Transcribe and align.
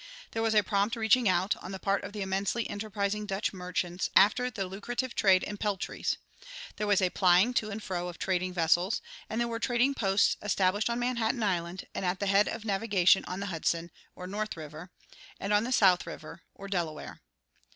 There 0.31 0.41
was 0.41 0.55
a 0.55 0.63
prompt 0.63 0.95
reaching 0.95 1.29
out, 1.29 1.55
on 1.57 1.71
the 1.71 1.77
part 1.77 2.03
of 2.03 2.11
the 2.11 2.23
immensely 2.23 2.67
enterprising 2.67 3.27
Dutch 3.27 3.53
merchants, 3.53 4.09
after 4.15 4.49
the 4.49 4.65
lucrative 4.65 5.13
trade 5.13 5.43
in 5.43 5.57
peltries; 5.57 6.17
there 6.77 6.87
was 6.87 7.03
a 7.03 7.11
plying 7.11 7.53
to 7.53 7.69
and 7.69 7.83
fro 7.83 8.07
of 8.07 8.17
trading 8.17 8.51
vessels, 8.51 9.03
and 9.29 9.39
there 9.39 9.47
were 9.47 9.59
trading 9.59 9.93
posts 9.93 10.37
established 10.41 10.89
on 10.89 10.97
Manhattan 10.97 11.43
Island 11.43 11.85
and 11.93 12.03
at 12.03 12.19
the 12.19 12.25
head 12.25 12.47
of 12.47 12.65
navigation 12.65 13.23
on 13.25 13.41
the 13.41 13.45
Hudson, 13.53 13.91
or 14.15 14.25
North 14.25 14.57
River, 14.57 14.89
and 15.39 15.53
on 15.53 15.65
the 15.65 15.71
South 15.71 16.07
River, 16.07 16.41
or 16.55 16.67
Delaware. 16.67 17.21